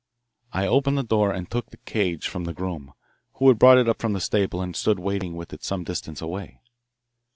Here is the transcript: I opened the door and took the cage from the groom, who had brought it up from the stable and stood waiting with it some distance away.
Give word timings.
I 0.51 0.65
opened 0.65 0.97
the 0.97 1.03
door 1.03 1.31
and 1.31 1.47
took 1.47 1.69
the 1.69 1.77
cage 1.77 2.27
from 2.27 2.45
the 2.45 2.55
groom, 2.55 2.93
who 3.33 3.47
had 3.49 3.59
brought 3.59 3.77
it 3.77 3.87
up 3.87 3.99
from 4.01 4.13
the 4.13 4.19
stable 4.19 4.59
and 4.59 4.75
stood 4.75 4.97
waiting 4.97 5.35
with 5.35 5.53
it 5.53 5.63
some 5.63 5.83
distance 5.83 6.23
away. 6.23 6.59